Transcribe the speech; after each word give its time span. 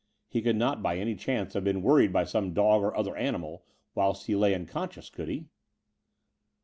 He 0.27 0.41
could 0.41 0.55
not 0.55 0.81
by 0.81 0.97
any 0.97 1.13
chance 1.13 1.53
have 1.53 1.63
been 1.63 1.83
worried 1.83 2.11
by 2.11 2.23
some 2.23 2.55
dog 2.55 2.81
or 2.81 2.97
other 2.97 3.15
animal, 3.15 3.63
whilst 3.93 4.25
he 4.25 4.35
lay 4.35 4.55
unconscious, 4.55 5.11
could 5.11 5.29
he?" 5.29 5.45